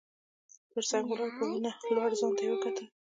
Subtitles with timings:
[0.71, 2.85] تر څنګ ولاړ په ونه لوړ ځوان ته يې وکتل.